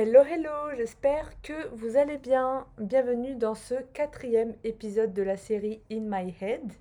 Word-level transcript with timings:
Hello, 0.00 0.20
hello, 0.22 0.76
j'espère 0.76 1.28
que 1.42 1.66
vous 1.74 1.96
allez 1.96 2.18
bien. 2.18 2.68
Bienvenue 2.78 3.34
dans 3.34 3.56
ce 3.56 3.74
quatrième 3.94 4.54
épisode 4.62 5.12
de 5.12 5.24
la 5.24 5.36
série 5.36 5.80
In 5.90 6.02
My 6.02 6.32
Head. 6.40 6.72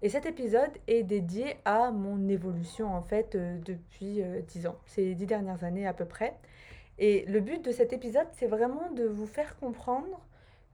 Et 0.00 0.08
cet 0.08 0.24
épisode 0.24 0.70
est 0.86 1.02
dédié 1.02 1.56
à 1.66 1.90
mon 1.90 2.26
évolution 2.30 2.86
en 2.94 3.02
fait 3.02 3.34
euh, 3.34 3.58
depuis 3.66 4.22
euh, 4.22 4.40
10 4.40 4.66
ans, 4.66 4.78
ces 4.86 5.14
10 5.14 5.26
dernières 5.26 5.62
années 5.62 5.86
à 5.86 5.92
peu 5.92 6.06
près. 6.06 6.38
Et 6.98 7.26
le 7.26 7.40
but 7.40 7.62
de 7.62 7.70
cet 7.70 7.92
épisode, 7.92 8.28
c'est 8.32 8.46
vraiment 8.46 8.92
de 8.92 9.04
vous 9.04 9.26
faire 9.26 9.58
comprendre 9.58 10.18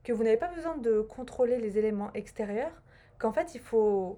que 0.05 0.13
vous 0.13 0.23
n'avez 0.23 0.37
pas 0.37 0.53
besoin 0.55 0.77
de 0.77 1.01
contrôler 1.01 1.57
les 1.57 1.77
éléments 1.77 2.13
extérieurs, 2.13 2.81
qu'en 3.19 3.33
fait 3.33 3.53
il 3.53 3.59
faut 3.59 4.17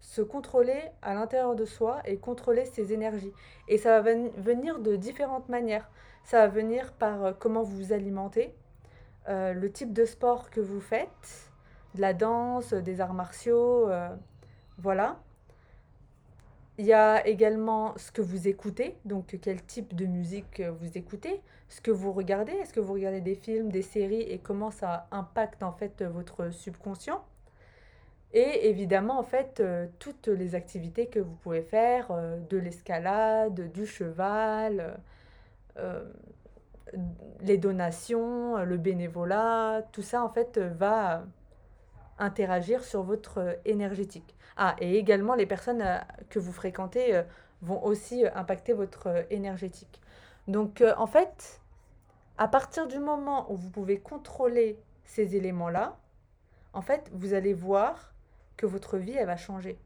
se 0.00 0.22
contrôler 0.22 0.80
à 1.02 1.12
l'intérieur 1.12 1.54
de 1.54 1.66
soi 1.66 2.00
et 2.06 2.16
contrôler 2.16 2.64
ses 2.64 2.94
énergies. 2.94 3.34
Et 3.68 3.76
ça 3.76 4.00
va 4.00 4.00
ven- 4.00 4.30
venir 4.38 4.78
de 4.78 4.96
différentes 4.96 5.50
manières. 5.50 5.90
Ça 6.28 6.40
va 6.40 6.48
venir 6.48 6.92
par 6.92 7.24
euh, 7.24 7.32
comment 7.32 7.62
vous 7.62 7.74
vous 7.78 7.92
alimentez, 7.94 8.54
euh, 9.30 9.54
le 9.54 9.72
type 9.72 9.94
de 9.94 10.04
sport 10.04 10.50
que 10.50 10.60
vous 10.60 10.78
faites, 10.78 11.50
de 11.94 12.02
la 12.02 12.12
danse, 12.12 12.74
des 12.74 13.00
arts 13.00 13.14
martiaux, 13.14 13.88
euh, 13.88 14.14
voilà. 14.76 15.16
Il 16.76 16.84
y 16.84 16.92
a 16.92 17.26
également 17.26 17.96
ce 17.96 18.12
que 18.12 18.20
vous 18.20 18.46
écoutez, 18.46 18.98
donc 19.06 19.38
quel 19.40 19.62
type 19.62 19.96
de 19.96 20.04
musique 20.04 20.60
euh, 20.60 20.70
vous 20.70 20.98
écoutez, 20.98 21.40
ce 21.70 21.80
que 21.80 21.90
vous 21.90 22.12
regardez, 22.12 22.52
est-ce 22.52 22.74
que 22.74 22.80
vous 22.80 22.92
regardez 22.92 23.22
des 23.22 23.34
films, 23.34 23.70
des 23.70 23.80
séries 23.80 24.20
et 24.20 24.36
comment 24.36 24.70
ça 24.70 25.06
impacte 25.10 25.62
en 25.62 25.72
fait 25.72 26.02
votre 26.02 26.50
subconscient? 26.50 27.24
Et 28.34 28.68
évidemment, 28.68 29.18
en 29.18 29.24
fait, 29.24 29.60
euh, 29.60 29.86
toutes 29.98 30.28
les 30.28 30.54
activités 30.54 31.06
que 31.06 31.20
vous 31.20 31.36
pouvez 31.36 31.62
faire, 31.62 32.08
euh, 32.10 32.38
de 32.50 32.58
l'escalade, 32.58 33.72
du 33.72 33.86
cheval, 33.86 34.80
euh, 34.80 34.94
les 37.40 37.58
donations, 37.58 38.56
euh, 38.56 38.64
le 38.64 38.76
bénévolat, 38.76 39.82
tout 39.92 40.02
ça, 40.02 40.22
en 40.22 40.28
fait, 40.28 40.58
euh, 40.58 40.68
va 40.68 41.24
interagir 42.18 42.82
sur 42.84 43.02
votre 43.02 43.38
euh, 43.38 43.52
énergétique. 43.64 44.36
Ah, 44.56 44.74
et 44.80 44.98
également, 44.98 45.34
les 45.34 45.46
personnes 45.46 45.82
euh, 45.82 45.98
que 46.30 46.38
vous 46.38 46.52
fréquentez 46.52 47.14
euh, 47.14 47.22
vont 47.62 47.82
aussi 47.84 48.24
euh, 48.24 48.30
impacter 48.34 48.72
votre 48.72 49.06
euh, 49.08 49.22
énergétique. 49.30 50.00
Donc, 50.46 50.80
euh, 50.80 50.94
en 50.96 51.06
fait, 51.06 51.60
à 52.38 52.48
partir 52.48 52.86
du 52.88 52.98
moment 52.98 53.50
où 53.52 53.56
vous 53.56 53.70
pouvez 53.70 53.98
contrôler 54.00 54.78
ces 55.04 55.36
éléments-là, 55.36 55.96
en 56.72 56.82
fait, 56.82 57.10
vous 57.12 57.34
allez 57.34 57.54
voir 57.54 58.14
que 58.56 58.66
votre 58.66 58.98
vie, 58.98 59.12
elle 59.12 59.26
va 59.26 59.36
changer. 59.36 59.78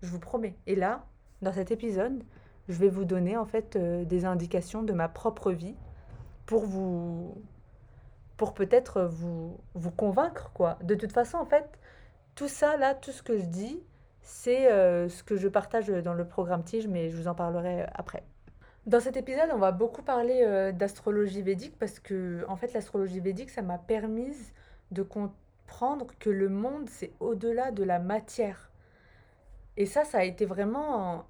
Je 0.00 0.08
vous 0.08 0.18
promets. 0.18 0.56
Et 0.66 0.74
là, 0.74 1.04
dans 1.42 1.52
cet 1.52 1.70
épisode, 1.70 2.24
je 2.68 2.78
vais 2.78 2.88
vous 2.88 3.04
donner 3.04 3.36
en 3.36 3.44
fait 3.44 3.76
euh, 3.76 4.04
des 4.04 4.24
indications 4.24 4.82
de 4.82 4.92
ma 4.92 5.08
propre 5.08 5.52
vie 5.52 5.74
pour 6.46 6.64
vous, 6.64 7.34
pour 8.36 8.54
peut-être 8.54 9.02
vous, 9.02 9.58
vous 9.74 9.90
convaincre 9.90 10.50
quoi. 10.54 10.78
De 10.82 10.94
toute 10.94 11.12
façon, 11.12 11.38
en 11.38 11.44
fait, 11.44 11.78
tout 12.34 12.48
ça 12.48 12.76
là, 12.76 12.94
tout 12.94 13.12
ce 13.12 13.22
que 13.22 13.38
je 13.38 13.44
dis, 13.44 13.82
c'est 14.22 14.70
euh, 14.70 15.08
ce 15.08 15.22
que 15.22 15.36
je 15.36 15.48
partage 15.48 15.88
dans 15.88 16.14
le 16.14 16.26
programme 16.26 16.62
Tige, 16.62 16.86
mais 16.86 17.10
je 17.10 17.16
vous 17.16 17.28
en 17.28 17.34
parlerai 17.34 17.86
après. 17.94 18.22
Dans 18.86 19.00
cet 19.00 19.16
épisode, 19.16 19.50
on 19.52 19.58
va 19.58 19.70
beaucoup 19.70 20.02
parler 20.02 20.42
euh, 20.44 20.72
d'astrologie 20.72 21.42
védique 21.42 21.78
parce 21.78 22.00
que 22.00 22.44
en 22.48 22.56
fait, 22.56 22.72
l'astrologie 22.72 23.20
védique, 23.20 23.50
ça 23.50 23.62
m'a 23.62 23.78
permis 23.78 24.34
de 24.90 25.02
comprendre 25.02 26.06
que 26.18 26.30
le 26.30 26.48
monde, 26.48 26.88
c'est 26.88 27.12
au-delà 27.20 27.70
de 27.70 27.84
la 27.84 27.98
matière. 27.98 28.70
Et 29.76 29.86
ça, 29.86 30.04
ça 30.04 30.18
a 30.18 30.24
été 30.24 30.44
vraiment 30.44 31.26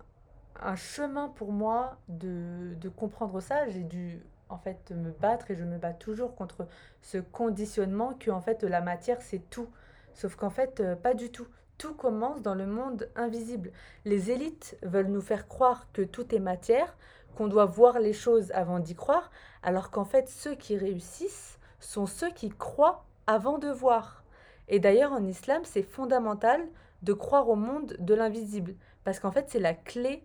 un, 0.61 0.77
chemin 0.77 1.29
pour 1.29 1.53
moi 1.53 1.97
de, 2.09 2.75
de 2.81 2.89
comprendre 2.89 3.41
ça. 3.41 3.69
J'ai 3.69 3.85
dû 3.85 4.23
en 4.49 4.59
fait 4.59 4.91
me 4.91 5.11
battre 5.11 5.51
et 5.51 5.57
je 5.57 5.65
me 5.65 5.79
bats 5.79 5.95
toujours 5.95 6.35
contre 6.35 6.67
ce 7.01 7.19
conditionnement 7.19 8.13
que 8.15 8.31
en 8.31 8.41
fait 8.41 8.63
la 8.63 8.81
matière 8.81 9.23
c'est 9.23 9.51
tout. 9.51 9.69
Sauf 10.15 10.37
qu'en 10.37 10.51
fait 10.51 10.81
euh, 10.81 10.95
pas 10.95 11.15
du 11.15 11.31
tout. 11.31 11.47
Tout 11.79 11.95
commence 11.95 12.43
dans 12.43 12.55
le 12.55 12.67
monde 12.67 13.09
invisible. 13.17 13.73
Les 14.05 14.31
élites 14.31 14.79
veulent 14.83 15.09
nous 15.09 15.23
faire 15.23 15.49
croire 15.49 15.89
que 15.93 16.03
tout 16.03 16.33
est 16.35 16.39
matière, 16.39 16.97
qu'on 17.35 17.49
doit 17.49 17.65
voir 17.65 17.99
les 17.99 18.13
choses 18.13 18.53
avant 18.53 18.79
d'y 18.79 18.95
croire, 18.95 19.31
alors 19.63 19.91
qu'en 19.91 20.05
fait 20.05 20.29
ceux 20.29 20.55
qui 20.55 20.77
réussissent 20.77 21.59
sont 21.81 22.07
ceux 22.07 22.31
qui 22.31 22.51
croient 22.51 23.05
avant 23.27 23.59
de 23.59 23.69
voir. 23.69 24.23
Et 24.69 24.79
d'ailleurs 24.79 25.13
en 25.13 25.27
islam 25.27 25.63
c'est 25.65 25.83
fondamental 25.83 26.61
de 27.03 27.13
croire 27.13 27.49
au 27.49 27.57
monde 27.57 27.97
de 27.99 28.15
l'invisible, 28.15 28.75
parce 29.03 29.19
qu'en 29.19 29.33
fait 29.33 29.47
c'est 29.49 29.59
la 29.59 29.75
clé 29.75 30.23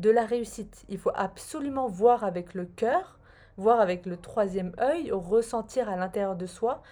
de 0.00 0.10
la 0.10 0.24
réussite. 0.24 0.84
Il 0.88 0.98
faut 0.98 1.12
absolument 1.14 1.86
voir 1.86 2.24
avec 2.24 2.54
le 2.54 2.64
cœur, 2.64 3.18
voir 3.56 3.80
avec 3.80 4.06
le 4.06 4.16
troisième 4.16 4.72
œil, 4.80 5.12
ressentir 5.12 5.88
à 5.88 5.96
l'intérieur 5.96 6.36
de 6.36 6.46
soi 6.46 6.82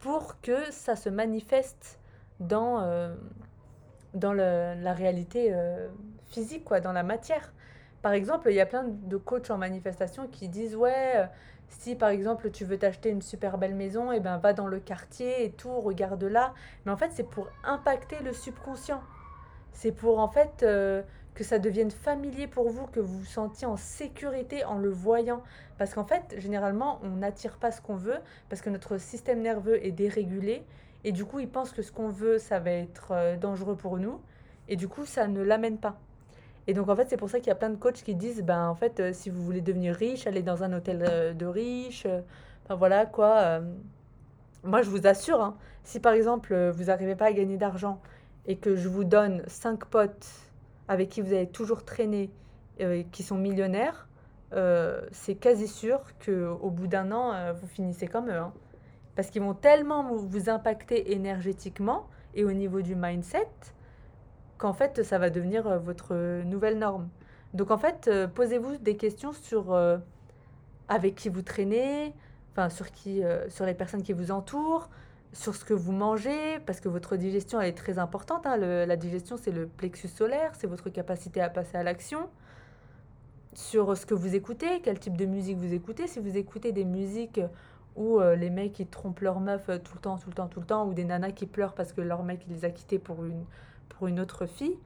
pour 0.00 0.40
que 0.40 0.70
ça 0.72 0.96
se 0.96 1.08
manifeste 1.08 1.98
dans, 2.40 2.80
euh, 2.80 3.14
dans 4.14 4.32
la 4.32 4.92
réalité 4.92 5.50
euh, 5.52 5.88
physique, 6.26 6.64
quoi, 6.64 6.80
dans 6.80 6.92
la 6.92 7.04
matière. 7.04 7.52
Par 8.02 8.12
exemple, 8.12 8.48
il 8.50 8.56
y 8.56 8.60
a 8.60 8.66
plein 8.66 8.84
de 8.84 9.16
coachs 9.16 9.50
en 9.50 9.58
manifestation 9.58 10.26
qui 10.26 10.48
disent 10.48 10.76
ouais, 10.76 11.12
euh, 11.16 11.26
si 11.68 11.96
par 11.96 12.10
exemple 12.10 12.50
tu 12.50 12.64
veux 12.64 12.78
t'acheter 12.78 13.10
une 13.10 13.22
super 13.22 13.58
belle 13.58 13.74
maison, 13.74 14.12
et 14.12 14.20
ben 14.20 14.38
va 14.38 14.52
dans 14.52 14.66
le 14.66 14.80
quartier 14.80 15.44
et 15.44 15.50
tout, 15.52 15.80
regarde 15.80 16.22
là. 16.24 16.52
Mais 16.84 16.92
en 16.92 16.96
fait, 16.96 17.10
c'est 17.12 17.28
pour 17.28 17.48
impacter 17.64 18.18
le 18.22 18.32
subconscient. 18.32 19.02
C'est 19.72 19.92
pour 19.92 20.18
en 20.18 20.28
fait 20.28 20.64
que 21.36 21.44
ça 21.44 21.60
devienne 21.60 21.92
familier 21.92 22.48
pour 22.48 22.70
vous, 22.70 22.86
que 22.86 22.98
vous 22.98 23.18
vous 23.20 23.24
sentiez 23.24 23.66
en 23.66 23.76
sécurité 23.76 24.64
en 24.64 24.78
le 24.78 24.88
voyant. 24.88 25.42
Parce 25.78 25.94
qu'en 25.94 26.04
fait, 26.04 26.34
généralement, 26.38 26.98
on 27.04 27.10
n'attire 27.10 27.58
pas 27.58 27.70
ce 27.70 27.80
qu'on 27.80 27.94
veut 27.94 28.18
parce 28.48 28.62
que 28.62 28.70
notre 28.70 28.98
système 28.98 29.42
nerveux 29.42 29.84
est 29.84 29.92
dérégulé 29.92 30.64
et 31.04 31.12
du 31.12 31.24
coup, 31.24 31.38
il 31.38 31.48
pense 31.48 31.70
que 31.70 31.82
ce 31.82 31.92
qu'on 31.92 32.08
veut, 32.08 32.38
ça 32.38 32.58
va 32.58 32.72
être 32.72 33.12
euh, 33.12 33.36
dangereux 33.36 33.76
pour 33.76 33.98
nous 33.98 34.20
et 34.68 34.76
du 34.76 34.88
coup, 34.88 35.04
ça 35.04 35.28
ne 35.28 35.42
l'amène 35.42 35.78
pas. 35.78 36.00
Et 36.66 36.74
donc, 36.74 36.88
en 36.88 36.96
fait, 36.96 37.06
c'est 37.08 37.16
pour 37.16 37.30
ça 37.30 37.38
qu'il 37.38 37.48
y 37.48 37.52
a 37.52 37.56
plein 37.56 37.70
de 37.70 37.76
coachs 37.76 38.02
qui 38.02 38.14
disent, 38.16 38.42
ben, 38.42 38.66
en 38.68 38.74
fait, 38.74 38.98
euh, 38.98 39.12
si 39.12 39.30
vous 39.30 39.44
voulez 39.44 39.60
devenir 39.60 39.94
riche, 39.94 40.26
allez 40.26 40.42
dans 40.42 40.64
un 40.64 40.72
hôtel 40.72 41.04
euh, 41.08 41.32
de 41.32 41.46
riches. 41.46 42.06
euh, 42.06 42.22
Enfin, 42.64 42.74
voilà, 42.74 43.06
quoi. 43.06 43.60
Moi, 44.64 44.82
je 44.82 44.90
vous 44.90 45.06
assure, 45.06 45.40
hein, 45.40 45.56
si 45.84 46.00
par 46.00 46.14
exemple, 46.14 46.52
vous 46.70 46.84
n'arrivez 46.86 47.14
pas 47.14 47.26
à 47.26 47.32
gagner 47.32 47.56
d'argent 47.56 48.00
et 48.46 48.56
que 48.56 48.74
je 48.74 48.88
vous 48.88 49.04
donne 49.04 49.44
cinq 49.46 49.84
potes 49.84 50.26
avec 50.88 51.08
qui 51.08 51.20
vous 51.20 51.32
allez 51.32 51.48
toujours 51.48 51.84
traîner, 51.84 52.30
euh, 52.80 53.02
qui 53.12 53.22
sont 53.22 53.36
millionnaires, 53.36 54.08
euh, 54.52 55.00
c'est 55.10 55.34
quasi 55.34 55.66
sûr 55.66 56.00
qu'au 56.24 56.70
bout 56.70 56.86
d'un 56.86 57.10
an, 57.10 57.32
euh, 57.32 57.52
vous 57.52 57.66
finissez 57.66 58.06
comme 58.06 58.28
eux. 58.28 58.38
hein. 58.38 58.52
Parce 59.14 59.30
qu'ils 59.30 59.42
vont 59.42 59.54
tellement 59.54 60.14
vous 60.14 60.50
impacter 60.50 61.12
énergétiquement 61.12 62.06
et 62.34 62.44
au 62.44 62.52
niveau 62.52 62.82
du 62.82 62.94
mindset 62.94 63.48
qu'en 64.58 64.74
fait, 64.74 65.02
ça 65.02 65.18
va 65.18 65.30
devenir 65.30 65.78
votre 65.80 66.42
nouvelle 66.42 66.78
norme. 66.78 67.08
Donc 67.54 67.70
en 67.70 67.78
fait, 67.78 68.10
posez-vous 68.34 68.76
des 68.76 68.98
questions 68.98 69.32
sur 69.32 69.74
avec 70.88 71.14
qui 71.14 71.30
vous 71.30 71.40
traînez, 71.40 72.12
enfin 72.52 72.68
sur 72.68 72.90
qui, 72.90 73.22
sur 73.48 73.64
les 73.64 73.72
personnes 73.72 74.02
qui 74.02 74.12
vous 74.12 74.30
entourent, 74.30 74.90
sur 75.36 75.54
ce 75.54 75.64
que 75.64 75.74
vous 75.74 75.92
mangez, 75.92 76.58
parce 76.64 76.80
que 76.80 76.88
votre 76.88 77.16
digestion 77.16 77.60
elle 77.60 77.68
est 77.68 77.76
très 77.76 77.98
importante. 77.98 78.46
hein. 78.46 78.56
La 78.56 78.96
digestion, 78.96 79.36
c'est 79.36 79.52
le 79.52 79.66
plexus 79.66 80.08
solaire, 80.08 80.52
c'est 80.54 80.66
votre 80.66 80.88
capacité 80.88 81.40
à 81.42 81.50
passer 81.50 81.76
à 81.76 81.82
l'action. 81.82 82.28
Sur 83.52 83.96
ce 83.96 84.06
que 84.06 84.14
vous 84.14 84.34
écoutez, 84.34 84.80
quel 84.82 84.98
type 84.98 85.16
de 85.16 85.26
musique 85.26 85.58
vous 85.58 85.72
écoutez. 85.74 86.06
Si 86.06 86.20
vous 86.20 86.36
écoutez 86.36 86.72
des 86.72 86.84
musiques 86.84 87.40
où 87.96 88.20
euh, 88.20 88.34
les 88.34 88.50
mecs 88.50 88.78
ils 88.78 88.86
trompent 88.86 89.20
leur 89.20 89.40
meuf 89.40 89.68
euh, 89.68 89.78
tout 89.78 89.94
le 89.94 90.00
temps, 90.00 90.18
tout 90.18 90.28
le 90.28 90.34
temps, 90.34 90.48
tout 90.48 90.60
le 90.60 90.66
temps, 90.66 90.86
ou 90.86 90.94
des 90.94 91.04
nanas 91.04 91.32
qui 91.32 91.46
pleurent 91.46 91.74
parce 91.74 91.92
que 91.92 92.00
leur 92.00 92.22
mec 92.22 92.44
les 92.48 92.64
a 92.64 92.70
quittés 92.70 92.98
pour 92.98 93.24
une, 93.24 93.44
pour 93.88 94.08
une 94.08 94.20
autre 94.20 94.46
fille, 94.46 94.78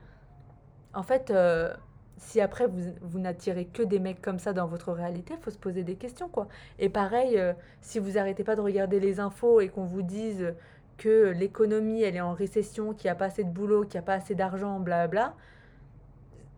en 0.95 1.03
fait, 1.03 1.31
euh, 1.31 1.73
si 2.21 2.41
après 2.41 2.69
vous, 2.69 2.93
vous 3.01 3.19
n'attirez 3.19 3.65
que 3.65 3.83
des 3.83 3.99
mecs 3.99 4.23
comme 4.23 4.39
ça 4.39 4.53
dans 4.53 4.67
votre 4.67 4.93
réalité, 4.93 5.35
faut 5.41 5.51
se 5.51 5.59
poser 5.59 5.83
des 5.83 5.97
questions, 5.97 6.29
quoi. 6.29 6.47
Et 6.79 6.89
pareil, 6.89 7.39
euh, 7.39 7.53
si 7.81 7.99
vous 7.99 8.19
arrêtez 8.19 8.45
pas 8.45 8.55
de 8.55 8.61
regarder 8.61 9.01
les 9.01 9.19
infos 9.19 9.61
et 9.61 9.69
qu'on 9.69 9.85
vous 9.85 10.03
dise 10.03 10.55
que 10.99 11.31
l'économie, 11.31 12.03
elle 12.03 12.17
est 12.17 12.21
en 12.21 12.35
récession, 12.35 12.93
qu'il 12.93 13.07
n'y 13.07 13.11
a 13.11 13.15
pas 13.15 13.27
assez 13.27 13.43
de 13.43 13.51
boulot, 13.51 13.83
qu'il 13.83 13.95
n'y 13.95 14.01
a 14.01 14.03
pas 14.03 14.15
assez 14.15 14.35
d'argent, 14.35 14.79
blabla, 14.79 15.35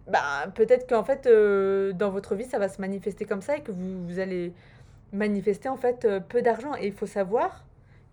bah, 0.09 0.49
peut-être 0.55 0.89
qu'en 0.89 1.05
fait, 1.05 1.27
euh, 1.27 1.93
dans 1.93 2.11
votre 2.11 2.35
vie, 2.35 2.45
ça 2.45 2.59
va 2.59 2.69
se 2.69 2.81
manifester 2.81 3.25
comme 3.25 3.41
ça 3.41 3.57
et 3.57 3.63
que 3.63 3.71
vous, 3.71 4.05
vous 4.05 4.19
allez 4.19 4.53
manifester 5.13 5.69
en 5.69 5.77
fait 5.77 6.05
euh, 6.05 6.21
peu 6.21 6.43
d'argent. 6.43 6.75
Et 6.75 6.89
il 6.89 6.93
faut 6.93 7.07
savoir 7.07 7.65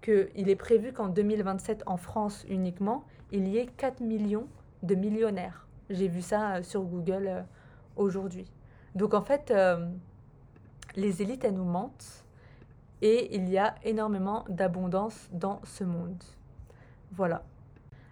qu'il 0.01 0.49
est 0.49 0.55
prévu 0.55 0.93
qu'en 0.93 1.07
2027, 1.07 1.83
en 1.87 1.97
France 1.97 2.45
uniquement, 2.47 3.03
il 3.31 3.47
y 3.47 3.57
ait 3.57 3.65
4 3.65 4.01
millions 4.01 4.47
de 4.83 4.95
millionnaires. 4.95 5.65
J'ai 5.89 6.07
vu 6.07 6.21
ça 6.21 6.55
euh, 6.55 6.63
sur 6.63 6.83
Google 6.83 7.27
euh, 7.27 7.41
aujourd'hui. 7.95 8.45
Donc 8.95 9.13
en 9.13 9.21
fait, 9.21 9.51
euh, 9.51 9.87
les 10.95 11.21
élites, 11.21 11.43
elles 11.43 11.55
nous 11.55 11.63
mentent 11.63 12.23
et 13.01 13.35
il 13.35 13.49
y 13.49 13.57
a 13.57 13.75
énormément 13.83 14.45
d'abondance 14.49 15.29
dans 15.31 15.61
ce 15.63 15.83
monde. 15.83 16.23
Voilà. 17.11 17.43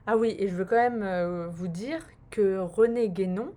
Ah 0.08 0.18
oui, 0.18 0.36
et 0.40 0.48
je 0.48 0.56
veux 0.56 0.66
quand 0.66 0.76
même 0.76 1.48
vous 1.48 1.68
dire 1.68 2.00
que 2.30 2.60
René 2.60 3.10
Guénon, 3.10 3.52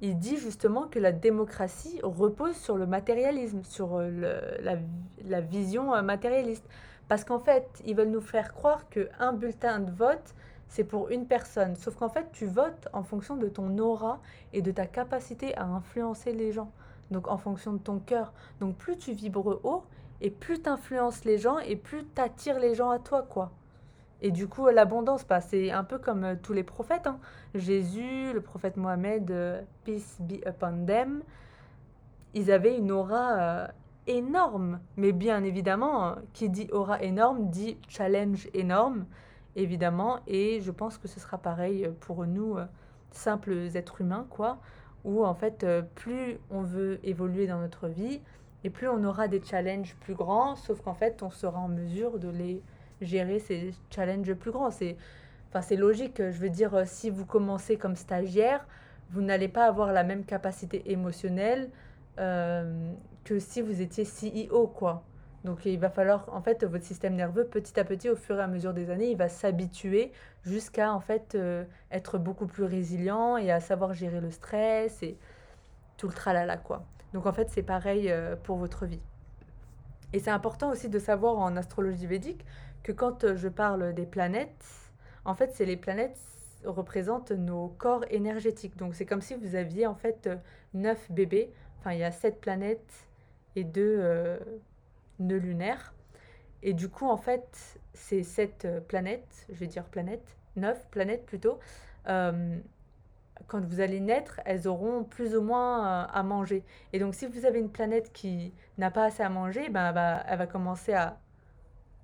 il 0.00 0.18
dit 0.18 0.38
justement 0.38 0.86
que 0.88 0.98
la 0.98 1.12
démocratie 1.12 2.00
repose 2.02 2.56
sur 2.56 2.78
le 2.78 2.86
matérialisme, 2.86 3.62
sur 3.64 4.00
la, 4.00 4.78
la, 5.26 5.40
vision 5.42 6.02
matérialiste. 6.02 6.66
Parce 7.08 7.24
qu'en 7.24 7.38
fait, 7.38 7.68
ils 7.84 7.94
veulent 7.94 8.10
nous 8.10 8.22
faire 8.22 8.54
croire 8.54 8.88
qu'un 8.88 9.34
bulletin 9.34 9.80
de 9.80 9.90
vote, 9.90 10.34
c'est 10.68 10.84
pour 10.84 11.10
une 11.10 11.26
personne. 11.26 11.76
Sauf 11.76 11.96
qu'en 11.96 12.08
fait, 12.08 12.30
tu 12.32 12.46
votes 12.46 12.88
en 12.92 13.02
fonction 13.02 13.36
de 13.36 13.48
ton 13.48 13.78
aura 13.78 14.20
et 14.52 14.62
de 14.62 14.70
ta 14.70 14.86
capacité 14.86 15.56
à 15.56 15.64
influencer 15.64 16.32
les 16.32 16.52
gens. 16.52 16.72
Donc 17.10 17.28
en 17.28 17.38
fonction 17.38 17.72
de 17.72 17.78
ton 17.78 17.98
cœur. 17.98 18.32
Donc 18.60 18.76
plus 18.76 18.96
tu 18.96 19.12
vibres 19.12 19.60
haut, 19.64 19.84
et 20.20 20.30
plus 20.30 20.62
tu 20.62 20.68
influences 20.68 21.24
les 21.24 21.38
gens, 21.38 21.58
et 21.58 21.76
plus 21.76 22.04
tu 22.14 22.20
attires 22.20 22.58
les 22.58 22.74
gens 22.74 22.90
à 22.90 22.98
toi, 22.98 23.22
quoi. 23.22 23.52
Et 24.22 24.30
du 24.30 24.48
coup, 24.48 24.66
l'abondance, 24.68 25.26
bah, 25.26 25.40
c'est 25.40 25.70
un 25.70 25.84
peu 25.84 25.98
comme 25.98 26.24
euh, 26.24 26.34
tous 26.42 26.54
les 26.54 26.62
prophètes. 26.62 27.06
Hein. 27.06 27.18
Jésus, 27.54 28.32
le 28.32 28.40
prophète 28.40 28.76
Mohamed, 28.76 29.30
euh, 29.30 29.60
peace 29.84 30.16
be 30.20 30.36
upon 30.46 30.86
them, 30.86 31.22
ils 32.32 32.50
avaient 32.50 32.76
une 32.76 32.90
aura 32.90 33.32
euh, 33.32 33.66
énorme. 34.06 34.80
Mais 34.96 35.12
bien 35.12 35.44
évidemment, 35.44 36.16
qui 36.32 36.48
dit 36.48 36.68
aura 36.72 37.02
énorme 37.02 37.50
dit 37.50 37.76
challenge 37.88 38.48
énorme, 38.54 39.04
évidemment. 39.56 40.20
Et 40.28 40.60
je 40.60 40.70
pense 40.70 40.98
que 40.98 41.08
ce 41.08 41.18
sera 41.18 41.38
pareil 41.38 41.90
pour 42.00 42.26
nous, 42.26 42.56
simples 43.10 43.52
êtres 43.74 44.00
humains, 44.00 44.26
quoi. 44.30 44.58
Où 45.04 45.24
en 45.24 45.34
fait, 45.34 45.66
plus 45.94 46.38
on 46.50 46.62
veut 46.62 47.00
évoluer 47.02 47.46
dans 47.46 47.58
notre 47.58 47.88
vie, 47.88 48.20
et 48.64 48.70
plus 48.70 48.88
on 48.88 49.02
aura 49.04 49.28
des 49.28 49.42
challenges 49.42 49.96
plus 50.00 50.14
grands, 50.14 50.56
sauf 50.56 50.80
qu'en 50.80 50.94
fait, 50.94 51.22
on 51.22 51.30
sera 51.30 51.58
en 51.58 51.68
mesure 51.68 52.18
de 52.18 52.28
les 52.28 52.62
gérer 53.00 53.38
ces 53.38 53.74
challenges 53.90 54.34
plus 54.34 54.50
grands. 54.50 54.70
C'est 54.70 54.96
enfin, 55.54 55.76
logique. 55.76 56.16
Je 56.18 56.38
veux 56.38 56.50
dire, 56.50 56.82
si 56.86 57.10
vous 57.10 57.24
commencez 57.24 57.76
comme 57.76 57.96
stagiaire, 57.96 58.66
vous 59.10 59.22
n'allez 59.22 59.48
pas 59.48 59.66
avoir 59.66 59.92
la 59.92 60.02
même 60.02 60.24
capacité 60.24 60.90
émotionnelle 60.90 61.70
euh, 62.18 62.92
que 63.24 63.38
si 63.38 63.62
vous 63.62 63.80
étiez 63.80 64.04
CEO, 64.04 64.66
quoi. 64.66 65.04
Donc 65.46 65.64
il 65.64 65.78
va 65.78 65.90
falloir, 65.90 66.28
en 66.32 66.42
fait, 66.42 66.64
votre 66.64 66.84
système 66.84 67.14
nerveux, 67.14 67.44
petit 67.44 67.78
à 67.78 67.84
petit, 67.84 68.10
au 68.10 68.16
fur 68.16 68.36
et 68.36 68.42
à 68.42 68.48
mesure 68.48 68.74
des 68.74 68.90
années, 68.90 69.12
il 69.12 69.16
va 69.16 69.28
s'habituer 69.28 70.10
jusqu'à, 70.42 70.92
en 70.92 70.98
fait, 70.98 71.36
euh, 71.36 71.64
être 71.92 72.18
beaucoup 72.18 72.48
plus 72.48 72.64
résilient 72.64 73.36
et 73.36 73.52
à 73.52 73.60
savoir 73.60 73.94
gérer 73.94 74.20
le 74.20 74.32
stress 74.32 75.04
et 75.04 75.16
tout 75.98 76.08
le 76.08 76.12
tralala, 76.12 76.56
quoi. 76.56 76.84
Donc 77.14 77.26
en 77.26 77.32
fait, 77.32 77.48
c'est 77.48 77.62
pareil 77.62 78.10
euh, 78.10 78.34
pour 78.34 78.56
votre 78.56 78.86
vie. 78.86 79.00
Et 80.12 80.18
c'est 80.18 80.32
important 80.32 80.72
aussi 80.72 80.88
de 80.88 80.98
savoir 80.98 81.38
en 81.38 81.56
astrologie 81.56 82.06
védique 82.06 82.44
que 82.82 82.90
quand 82.90 83.22
euh, 83.22 83.36
je 83.36 83.46
parle 83.46 83.94
des 83.94 84.06
planètes, 84.06 84.66
en 85.24 85.36
fait, 85.36 85.52
c'est 85.54 85.64
les 85.64 85.76
planètes 85.76 86.18
représentent 86.64 87.30
nos 87.30 87.68
corps 87.68 88.04
énergétiques. 88.10 88.76
Donc 88.76 88.96
c'est 88.96 89.06
comme 89.06 89.20
si 89.20 89.36
vous 89.36 89.54
aviez 89.54 89.86
en 89.86 89.94
fait 89.94 90.28
neuf 90.74 91.08
bébés. 91.12 91.52
Enfin, 91.78 91.92
il 91.92 92.00
y 92.00 92.04
a 92.04 92.10
sept 92.10 92.40
planètes 92.40 93.08
et 93.54 93.62
deux 93.62 94.00
nœuds 95.18 95.38
lunaires. 95.38 95.94
Et 96.62 96.72
du 96.72 96.88
coup, 96.88 97.08
en 97.08 97.16
fait, 97.16 97.78
ces 97.94 98.22
sept 98.22 98.66
planètes, 98.88 99.46
je 99.48 99.54
vais 99.54 99.66
dire 99.66 99.84
planètes, 99.84 100.36
neuf 100.56 100.86
planètes 100.90 101.26
plutôt, 101.26 101.58
quand 102.06 103.64
vous 103.64 103.80
allez 103.80 104.00
naître, 104.00 104.40
elles 104.44 104.66
auront 104.66 105.04
plus 105.04 105.36
ou 105.36 105.42
moins 105.42 106.04
à 106.04 106.22
manger. 106.22 106.64
Et 106.92 106.98
donc, 106.98 107.14
si 107.14 107.26
vous 107.26 107.44
avez 107.44 107.60
une 107.60 107.70
planète 107.70 108.12
qui 108.12 108.54
n'a 108.78 108.90
pas 108.90 109.04
assez 109.04 109.22
à 109.22 109.28
manger, 109.28 109.68
ben, 109.68 109.92
elle 110.26 110.38
va 110.38 110.46
commencer 110.46 110.94
à 110.94 111.18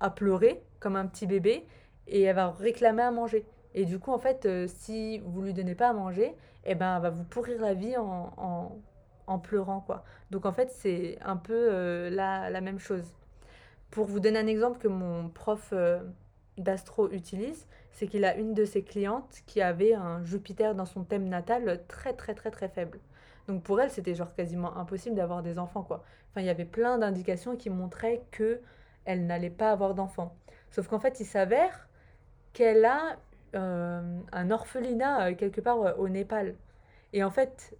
à 0.03 0.09
pleurer 0.09 0.61
comme 0.79 0.97
un 0.97 1.07
petit 1.07 1.25
bébé 1.25 1.65
et 2.07 2.23
elle 2.23 2.35
va 2.35 2.51
réclamer 2.51 3.03
à 3.03 3.11
manger. 3.11 3.45
Et 3.73 3.85
du 3.85 3.97
coup, 3.99 4.11
en 4.11 4.19
fait, 4.19 4.45
euh, 4.45 4.67
si 4.67 5.19
vous 5.19 5.41
lui 5.41 5.53
donnez 5.53 5.75
pas 5.75 5.89
à 5.89 5.93
manger, 5.93 6.35
eh 6.65 6.75
ben, 6.75 6.97
elle 6.97 7.01
va 7.01 7.09
vous 7.09 7.23
pourrir 7.23 7.59
la 7.61 7.73
vie 7.73 7.95
en, 7.97 8.33
en, 8.37 8.77
en 9.27 9.39
pleurant, 9.39 9.81
quoi. 9.81 10.03
Donc, 10.31 10.45
en 10.45 10.51
fait, 10.51 10.71
c'est 10.71 11.17
un 11.23 11.37
peu 11.37 11.53
euh, 11.53 12.09
la, 12.09 12.49
la, 12.49 12.61
même 12.61 12.79
chose. 12.79 13.13
Pour 13.91 14.05
vous 14.05 14.19
donner 14.19 14.39
un 14.39 14.47
exemple 14.47 14.79
que 14.79 14.87
mon 14.87 15.29
prof 15.29 15.69
euh, 15.73 16.01
d'astro 16.57 17.09
utilise, 17.11 17.67
c'est 17.91 18.07
qu'il 18.07 18.25
a 18.25 18.35
une 18.35 18.53
de 18.53 18.65
ses 18.65 18.83
clientes 18.83 19.41
qui 19.45 19.61
avait 19.61 19.93
un 19.93 20.23
Jupiter 20.23 20.75
dans 20.75 20.85
son 20.85 21.03
thème 21.03 21.27
natal 21.29 21.83
très, 21.87 22.13
très, 22.13 22.33
très, 22.33 22.51
très 22.51 22.69
faible. 22.69 22.99
Donc, 23.47 23.63
pour 23.63 23.79
elle, 23.81 23.91
c'était 23.91 24.15
genre 24.15 24.33
quasiment 24.35 24.77
impossible 24.77 25.15
d'avoir 25.15 25.43
des 25.43 25.59
enfants, 25.59 25.83
quoi. 25.83 26.03
Enfin, 26.31 26.41
il 26.41 26.47
y 26.47 26.49
avait 26.49 26.65
plein 26.65 26.97
d'indications 26.97 27.55
qui 27.55 27.69
montraient 27.69 28.23
que 28.31 28.61
elle 29.05 29.25
n'allait 29.27 29.49
pas 29.49 29.71
avoir 29.71 29.93
d'enfant. 29.93 30.35
Sauf 30.71 30.87
qu'en 30.87 30.99
fait, 30.99 31.19
il 31.19 31.25
s'avère 31.25 31.87
qu'elle 32.53 32.85
a 32.85 33.17
euh, 33.55 34.19
un 34.31 34.51
orphelinat 34.51 35.33
quelque 35.33 35.61
part 35.61 35.99
au 35.99 36.09
Népal. 36.09 36.55
Et 37.13 37.23
en 37.23 37.29
fait, 37.29 37.77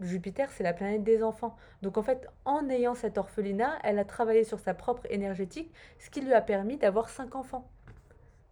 Jupiter, 0.00 0.50
c'est 0.50 0.64
la 0.64 0.72
planète 0.72 1.04
des 1.04 1.22
enfants. 1.22 1.56
Donc 1.82 1.98
en 1.98 2.02
fait, 2.02 2.26
en 2.44 2.68
ayant 2.68 2.94
cet 2.94 3.18
orphelinat, 3.18 3.78
elle 3.84 3.98
a 3.98 4.04
travaillé 4.04 4.44
sur 4.44 4.58
sa 4.58 4.74
propre 4.74 5.06
énergétique, 5.10 5.72
ce 5.98 6.10
qui 6.10 6.20
lui 6.20 6.32
a 6.32 6.40
permis 6.40 6.76
d'avoir 6.76 7.08
cinq 7.08 7.34
enfants. 7.34 7.68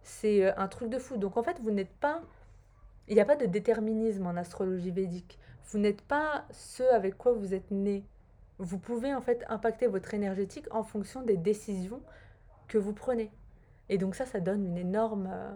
C'est 0.03 0.55
un 0.57 0.67
truc 0.67 0.89
de 0.89 0.99
fou. 0.99 1.17
Donc 1.17 1.37
en 1.37 1.43
fait, 1.43 1.59
vous 1.61 1.71
n'êtes 1.71 1.93
pas... 1.93 2.21
Il 3.07 3.15
n'y 3.15 3.21
a 3.21 3.25
pas 3.25 3.35
de 3.35 3.47
déterminisme 3.47 4.27
en 4.27 4.35
astrologie 4.35 4.91
védique. 4.91 5.39
Vous 5.69 5.79
n'êtes 5.79 6.01
pas 6.01 6.45
ce 6.51 6.83
avec 6.93 7.17
quoi 7.17 7.33
vous 7.33 7.53
êtes 7.55 7.71
né 7.71 8.05
vous 8.59 8.77
pouvez 8.77 9.13
en 9.13 9.21
fait 9.21 9.43
impacter 9.47 9.87
votre 9.87 10.13
énergétique 10.13 10.67
en 10.71 10.83
fonction 10.83 11.21
des 11.21 11.37
décisions 11.37 12.01
que 12.67 12.77
vous 12.77 12.93
prenez. 12.93 13.31
Et 13.87 13.97
donc 13.97 14.15
ça, 14.15 14.25
ça 14.25 14.41
donne 14.41 14.65
une 14.65 14.77
énorme, 14.77 15.29
euh, 15.31 15.55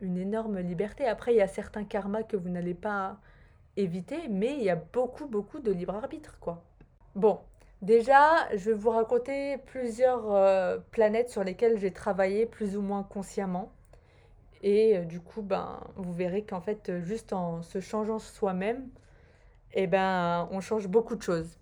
une 0.00 0.16
énorme 0.16 0.60
liberté. 0.60 1.04
Après, 1.04 1.34
il 1.34 1.38
y 1.38 1.42
a 1.42 1.48
certains 1.48 1.84
karmas 1.84 2.22
que 2.22 2.36
vous 2.36 2.48
n'allez 2.48 2.74
pas 2.74 3.18
éviter, 3.76 4.28
mais 4.28 4.54
il 4.54 4.62
y 4.62 4.70
a 4.70 4.76
beaucoup, 4.76 5.26
beaucoup 5.26 5.60
de 5.60 5.72
libre 5.72 5.94
arbitre, 5.94 6.38
quoi. 6.40 6.62
Bon, 7.14 7.40
déjà, 7.82 8.48
je 8.56 8.70
vais 8.70 8.76
vous 8.76 8.90
raconter 8.90 9.58
plusieurs 9.66 10.32
euh, 10.32 10.78
planètes 10.90 11.30
sur 11.30 11.44
lesquelles 11.44 11.78
j'ai 11.78 11.92
travaillé 11.92 12.46
plus 12.46 12.76
ou 12.76 12.82
moins 12.82 13.02
consciemment. 13.02 13.72
Et 14.62 14.96
euh, 14.96 15.04
du 15.04 15.20
coup, 15.20 15.42
ben, 15.42 15.80
vous 15.96 16.12
verrez 16.12 16.44
qu'en 16.44 16.60
fait, 16.60 17.00
juste 17.00 17.32
en 17.32 17.62
se 17.62 17.80
changeant 17.80 18.18
soi-même, 18.18 18.88
eh 19.74 19.86
ben, 19.86 20.48
on 20.52 20.60
change 20.60 20.88
beaucoup 20.88 21.16
de 21.16 21.22
choses. 21.22 21.58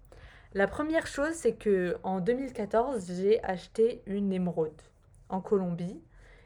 La 0.52 0.66
première 0.66 1.06
chose, 1.06 1.34
c'est 1.34 1.54
que 1.54 1.96
en 2.02 2.20
2014, 2.20 3.12
j'ai 3.16 3.42
acheté 3.44 4.02
une 4.06 4.32
émeraude 4.32 4.82
en 5.28 5.40
Colombie. 5.40 6.00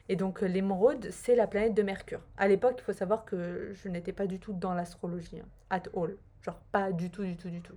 Et 0.09 0.17
donc 0.17 0.43
euh, 0.43 0.47
l'émeraude, 0.47 1.09
c'est 1.11 1.35
la 1.35 1.47
planète 1.47 1.75
de 1.75 1.83
Mercure. 1.83 2.21
À 2.37 2.49
l'époque, 2.49 2.77
il 2.79 2.83
faut 2.83 2.93
savoir 2.93 3.25
que 3.25 3.73
je 3.73 3.89
n'étais 3.89 4.13
pas 4.13 4.27
du 4.27 4.39
tout 4.39 4.53
dans 4.53 4.75
l'astrologie, 4.75 5.41
hein, 5.41 5.49
at 5.71 5.83
all. 5.97 6.17
Genre 6.43 6.61
pas 6.73 6.93
du 6.93 7.11
tout, 7.11 7.25
du 7.25 7.37
tout, 7.37 7.49
du 7.49 7.63
tout. 7.63 7.77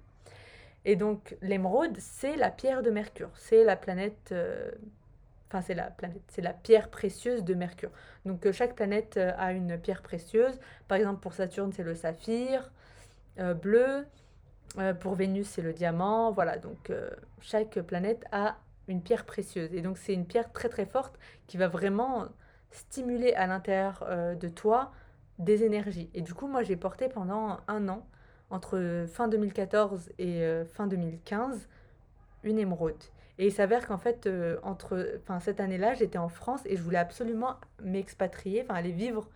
Et 0.83 0.95
donc 0.95 1.37
l'émeraude, 1.41 1.97
c'est 1.99 2.35
la 2.35 2.51
pierre 2.51 2.83
de 2.83 2.89
Mercure. 2.89 3.29
C'est 3.35 3.63
la 3.63 3.75
planète... 3.75 4.29
Euh, 4.31 4.71
enfin, 5.47 5.61
c'est 5.61 5.73
la 5.73 5.89
planète, 5.89 6.21
c'est 6.27 6.41
la 6.41 6.53
pierre 6.53 6.89
précieuse 6.89 7.43
de 7.43 7.53
Mercure. 7.53 7.91
Donc 8.25 8.45
euh, 8.45 8.51
chaque 8.51 8.75
planète 8.75 9.17
a 9.17 9.53
une 9.53 9.77
pierre 9.77 10.01
précieuse. 10.01 10.59
Par 10.89 10.97
exemple, 10.97 11.21
pour 11.21 11.33
Saturne, 11.33 11.71
c'est 11.71 11.83
le 11.83 11.95
saphir 11.95 12.71
bleu. 13.61 14.05
Pour 14.99 15.15
Vénus, 15.15 15.47
c'est 15.47 15.61
le 15.61 15.71
diamant. 15.71 16.31
Voilà, 16.31 16.57
donc 16.57 16.91
chaque 17.39 17.79
planète 17.81 18.25
a 18.31 18.57
une 18.87 19.01
pierre 19.01 19.25
précieuse. 19.25 19.73
Et 19.73 19.81
donc 19.81 19.97
c'est 19.97 20.13
une 20.13 20.25
pierre 20.25 20.51
très 20.51 20.69
très 20.69 20.85
forte 20.85 21.17
qui 21.47 21.57
va 21.57 21.67
vraiment 21.67 22.27
stimuler 22.71 23.33
à 23.33 23.47
l'intérieur 23.47 24.03
euh, 24.07 24.35
de 24.35 24.47
toi 24.47 24.91
des 25.39 25.63
énergies. 25.63 26.09
Et 26.13 26.21
du 26.21 26.33
coup, 26.33 26.47
moi 26.47 26.63
j'ai 26.63 26.75
porté 26.75 27.09
pendant 27.09 27.59
un 27.67 27.87
an, 27.89 28.05
entre 28.49 29.05
fin 29.07 29.27
2014 29.27 30.11
et 30.17 30.63
fin 30.73 30.87
2015, 30.87 31.67
une 32.43 32.57
émeraude. 32.57 33.03
Et 33.37 33.47
il 33.47 33.51
s'avère 33.51 33.85
qu'en 33.85 33.97
fait, 33.99 34.27
entre, 34.63 35.19
enfin, 35.21 35.39
cette 35.39 35.59
année-là, 35.59 35.93
j'étais 35.93 36.17
en 36.17 36.29
France 36.29 36.61
et 36.65 36.75
je 36.75 36.81
voulais 36.81 36.97
absolument 36.97 37.57
m'expatrier, 37.83 38.63
enfin 38.63 38.73
aller 38.73 38.93
vivre 38.93 39.29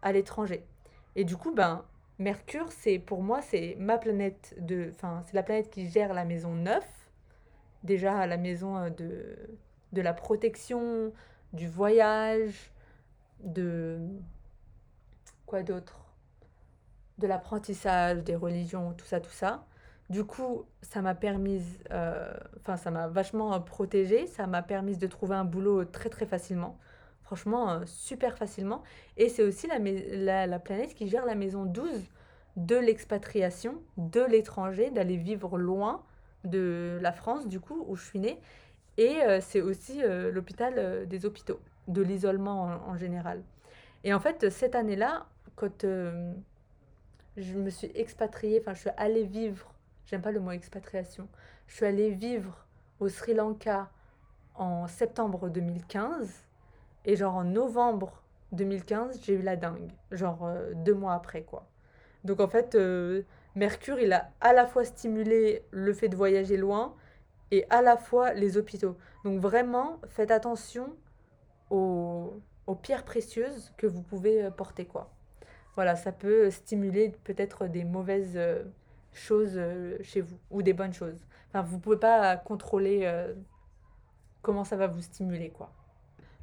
à 0.00 0.12
l'étranger. 0.12 0.64
Et 1.16 1.24
du 1.24 1.36
coup, 1.36 1.52
ben, 1.52 1.84
Mercure, 2.18 2.70
c'est 2.70 3.00
pour 3.00 3.22
moi, 3.22 3.42
c'est 3.42 3.76
ma 3.78 3.98
planète 3.98 4.54
de. 4.60 4.90
Enfin, 4.94 5.22
c'est 5.26 5.34
la 5.34 5.42
planète 5.42 5.70
qui 5.70 5.88
gère 5.88 6.14
la 6.14 6.24
maison 6.24 6.54
9. 6.54 7.03
Déjà, 7.84 8.26
la 8.26 8.36
maison 8.36 8.76
euh, 8.76 8.90
de, 8.90 9.36
de 9.92 10.00
la 10.00 10.12
protection, 10.12 11.12
du 11.52 11.68
voyage, 11.68 12.72
de. 13.40 13.98
Quoi 15.46 15.62
d'autre? 15.62 16.00
De 17.18 17.26
l'apprentissage, 17.26 18.24
des 18.24 18.34
religions, 18.34 18.92
tout 18.94 19.06
ça, 19.06 19.20
tout 19.20 19.30
ça. 19.30 19.66
Du 20.10 20.24
coup, 20.24 20.64
ça 20.82 21.00
m'a 21.02 21.14
permis. 21.14 21.62
Euh, 21.92 22.32
enfin, 22.58 22.76
ça 22.76 22.90
m'a 22.90 23.08
vachement 23.08 23.60
protégée. 23.60 24.26
Ça 24.26 24.46
m'a 24.46 24.62
permis 24.62 24.96
de 24.96 25.06
trouver 25.06 25.36
un 25.36 25.44
boulot 25.44 25.84
très, 25.84 26.08
très 26.08 26.26
facilement 26.26 26.78
franchement 27.24 27.70
euh, 27.70 27.80
super 27.86 28.38
facilement. 28.38 28.82
Et 29.16 29.28
c'est 29.28 29.42
aussi 29.42 29.66
la, 29.66 30.46
la, 30.46 30.58
planète 30.58 30.94
qui 30.94 31.08
gère 31.08 31.26
la 31.26 31.34
maison 31.34 31.64
12 31.64 31.90
de 32.56 32.76
l'expatriation, 32.76 33.82
de 33.96 34.20
l'étranger, 34.20 34.90
d'aller 34.90 35.16
vivre 35.16 35.58
loin 35.58 36.02
de 36.44 36.98
la 37.00 37.12
France, 37.12 37.48
du 37.48 37.60
coup, 37.60 37.84
où 37.88 37.96
je 37.96 38.04
suis 38.04 38.18
née. 38.18 38.40
Et 38.96 39.22
euh, 39.22 39.40
c'est 39.40 39.60
aussi 39.60 40.02
euh, 40.02 40.30
l'hôpital 40.30 41.06
des 41.06 41.26
hôpitaux, 41.26 41.60
de 41.88 42.02
l'isolement 42.02 42.80
en, 42.86 42.96
général. 42.96 43.42
Et 44.04 44.14
en 44.14 44.20
fait, 44.20 44.50
cette 44.50 44.74
année-là, 44.74 45.26
quand 45.56 45.84
je 47.36 47.54
me 47.54 47.70
suis 47.70 47.90
expatriée, 47.94 48.60
enfin 48.60 48.74
je 48.74 48.80
suis 48.80 48.90
allée 48.96 49.24
vivre, 49.24 49.72
j'aime 50.06 50.22
pas 50.22 50.30
le 50.30 50.40
mot 50.40 50.52
expatriation, 50.52 51.28
je 51.66 51.76
suis 51.76 51.86
allée 51.86 52.10
vivre 52.10 52.66
au 53.00 53.08
Sri 53.08 53.34
Lanka 53.34 53.90
en 54.54 54.86
septembre 54.86 55.48
2015 55.48 56.44
et 57.04 57.16
genre 57.16 57.34
en 57.34 57.44
novembre 57.44 58.22
2015 58.52 59.20
j'ai 59.22 59.34
eu 59.34 59.42
la 59.42 59.56
dingue, 59.56 59.90
genre 60.10 60.44
euh, 60.44 60.72
deux 60.74 60.94
mois 60.94 61.14
après 61.14 61.42
quoi. 61.42 61.66
Donc 62.22 62.40
en 62.40 62.48
fait 62.48 62.74
euh, 62.74 63.22
Mercure 63.54 64.00
il 64.00 64.12
a 64.12 64.30
à 64.40 64.52
la 64.52 64.66
fois 64.66 64.84
stimulé 64.84 65.62
le 65.70 65.92
fait 65.92 66.08
de 66.08 66.16
voyager 66.16 66.56
loin 66.56 66.94
et 67.50 67.66
à 67.70 67.82
la 67.82 67.96
fois 67.96 68.32
les 68.34 68.56
hôpitaux. 68.56 68.96
Donc 69.24 69.40
vraiment 69.40 70.00
faites 70.08 70.30
attention 70.30 70.96
aux, 71.70 72.40
pierres 72.82 73.04
précieuses 73.04 73.72
que 73.76 73.86
vous 73.86 74.02
pouvez 74.02 74.44
euh, 74.44 74.50
porter 74.50 74.86
quoi. 74.86 75.10
Voilà, 75.74 75.96
ça 75.96 76.12
peut 76.12 76.50
stimuler 76.50 77.12
peut-être 77.24 77.66
des 77.66 77.84
mauvaises 77.84 78.36
euh, 78.36 78.62
choses 79.12 79.54
euh, 79.56 79.96
chez 80.02 80.20
vous 80.20 80.38
ou 80.50 80.62
des 80.62 80.72
bonnes 80.72 80.92
choses. 80.92 81.26
Enfin, 81.48 81.62
vous 81.62 81.78
pouvez 81.78 81.96
pas 81.96 82.36
contrôler 82.36 83.08
comment 84.42 84.64
ça 84.64 84.76
va 84.76 84.88
vous 84.88 85.02
stimuler, 85.02 85.50
quoi. 85.50 85.72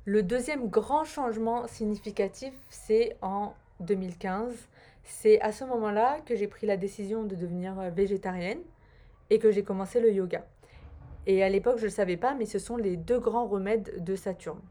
Le 0.06 0.24
deuxième 0.24 0.68
grand 0.68 1.04
changement 1.04 1.68
significatif, 1.68 2.54
c'est 2.70 3.18
en 3.22 3.54
2015. 3.82 4.56
C'est 5.04 5.42
à 5.42 5.52
ce 5.52 5.64
moment-là 5.66 6.20
que 6.26 6.36
j'ai 6.36 6.48
pris 6.48 6.68
la 6.68 6.78
décision 6.78 7.24
de 7.24 7.36
devenir 7.36 7.76
végétarienne 7.92 8.62
et 9.30 9.40
que 9.40 9.52
j'ai 9.52 9.64
commencé 9.64 10.00
le 10.00 10.12
yoga. 10.12 10.46
Et 11.28 11.44
à 11.44 11.50
l'époque, 11.50 11.78
je 11.78 11.86
ne 11.86 11.92
savais 11.92 12.18
pas, 12.18 12.34
mais 12.34 12.46
ce 12.46 12.60
sont 12.60 12.78
les 12.78 12.98
deux 12.98 13.20
grands 13.20 13.48
remèdes 13.48 14.04
de 14.04 14.16
Saturne. 14.16 14.62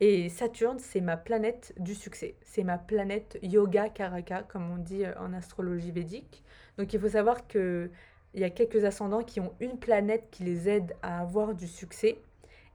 Et 0.00 0.28
Saturne, 0.28 0.78
c'est 0.78 1.00
ma 1.00 1.16
planète 1.16 1.72
du 1.78 1.94
succès. 1.94 2.34
C'est 2.42 2.64
ma 2.64 2.78
planète 2.78 3.38
yoga 3.42 3.88
karaka, 3.88 4.42
comme 4.42 4.70
on 4.70 4.76
dit 4.76 5.04
euh, 5.04 5.12
en 5.18 5.32
astrologie 5.32 5.92
védique. 5.92 6.42
Donc 6.78 6.92
il 6.92 7.00
faut 7.00 7.08
savoir 7.08 7.46
qu'il 7.46 7.90
y 8.34 8.44
a 8.44 8.50
quelques 8.50 8.84
ascendants 8.84 9.22
qui 9.22 9.40
ont 9.40 9.54
une 9.60 9.78
planète 9.78 10.28
qui 10.30 10.42
les 10.42 10.68
aide 10.68 10.96
à 11.02 11.20
avoir 11.20 11.54
du 11.54 11.68
succès. 11.68 12.18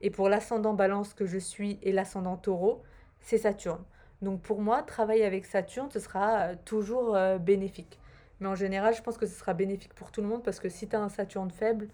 Et 0.00 0.10
pour 0.10 0.28
l'ascendant 0.28 0.72
balance 0.72 1.12
que 1.12 1.26
je 1.26 1.38
suis 1.38 1.78
et 1.82 1.92
l'ascendant 1.92 2.36
taureau, 2.36 2.82
c'est 3.20 3.38
Saturne. 3.38 3.84
Donc 4.22 4.42
pour 4.42 4.60
moi, 4.60 4.82
travailler 4.82 5.24
avec 5.24 5.46
Saturne, 5.46 5.90
ce 5.90 5.98
sera 5.98 6.40
euh, 6.40 6.54
toujours 6.64 7.16
euh, 7.16 7.38
bénéfique. 7.38 7.98
Mais 8.40 8.48
en 8.48 8.54
général, 8.54 8.94
je 8.94 9.02
pense 9.02 9.18
que 9.18 9.26
ce 9.26 9.34
sera 9.34 9.54
bénéfique 9.54 9.94
pour 9.94 10.10
tout 10.12 10.20
le 10.20 10.26
monde 10.26 10.42
parce 10.42 10.60
que 10.60 10.68
si 10.68 10.88
tu 10.88 10.96
as 10.96 11.00
un 11.00 11.08
Saturne 11.08 11.50
faible, 11.50 11.88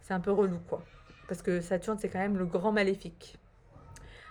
c'est 0.00 0.14
un 0.14 0.20
peu 0.20 0.32
relou 0.32 0.58
quoi. 0.68 0.82
Parce 1.28 1.42
que 1.42 1.60
Saturne, 1.60 1.98
c'est 1.98 2.08
quand 2.08 2.18
même 2.18 2.38
le 2.38 2.46
grand 2.46 2.72
maléfique. 2.72 3.38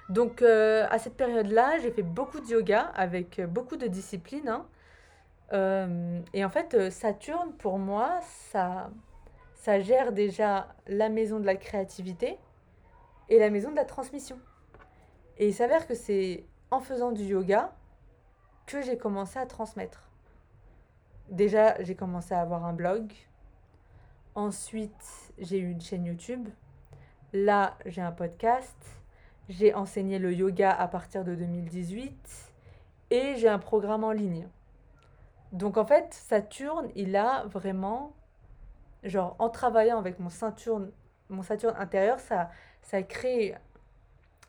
Donc 0.10 0.42
euh, 0.42 0.88
à 0.90 1.00
cette 1.00 1.16
période-là, 1.16 1.80
j'ai 1.80 1.92
fait 1.92 2.04
beaucoup 2.04 2.40
de 2.40 2.48
yoga 2.48 2.92
avec 2.96 3.42
beaucoup 3.46 3.76
de 3.76 3.88
disciplines. 3.88 4.48
hein. 4.48 4.66
Et 6.34 6.44
en 6.44 6.50
fait, 6.50 6.90
Saturne, 6.90 7.54
pour 7.54 7.80
moi, 7.80 8.20
ça 8.52 8.90
gère 9.80 10.12
déjà 10.12 10.68
la 10.88 11.10
maison 11.10 11.40
de 11.40 11.46
la 11.46 11.56
créativité 11.56 12.38
et 13.30 13.40
la 13.40 13.50
maison 13.50 13.72
de 13.72 13.76
la 13.76 13.86
transmission. 13.86 14.38
Et 15.38 15.48
il 15.48 15.54
s'avère 15.54 15.88
que 15.88 15.94
c'est 15.94 16.46
en 16.72 16.80
faisant 16.80 17.12
du 17.12 17.24
yoga 17.24 17.74
que 18.66 18.82
j'ai 18.82 18.98
commencé 18.98 19.40
à 19.40 19.46
transmettre. 19.46 20.10
Déjà, 21.30 21.82
j'ai 21.84 21.96
commencé 21.96 22.34
à 22.34 22.42
avoir 22.42 22.66
un 22.66 22.74
blog. 22.74 23.12
Ensuite, 24.36 25.34
j'ai 25.38 25.60
eu 25.60 25.70
une 25.72 25.82
chaîne 25.82 26.06
YouTube. 26.06 26.50
Là, 27.34 27.78
j'ai 27.86 28.02
un 28.02 28.12
podcast. 28.12 28.78
J'ai 29.50 29.74
enseigné 29.74 30.20
le 30.20 30.34
yoga 30.34 30.72
à 30.72 30.88
partir 30.88 31.24
de 31.24 31.36
2018 31.36 32.54
et 33.10 33.36
j'ai 33.38 33.48
un 33.48 33.60
programme 33.60 34.04
en 34.04 34.12
ligne. 34.12 34.48
Donc 35.54 35.78
en 35.78 35.86
fait, 35.86 36.14
Saturne, 36.14 36.90
il 36.96 37.16
a 37.16 37.46
vraiment, 37.46 38.14
genre 39.04 39.36
en 39.40 39.50
travaillant 39.50 39.98
avec 39.98 40.20
mon 40.20 40.30
Saturne, 40.30 40.92
mon 41.30 41.44
Saturne 41.44 41.76
intérieur, 41.78 42.20
ça, 42.20 42.50
ça 42.82 42.98
a 42.98 43.04
créé 43.04 43.56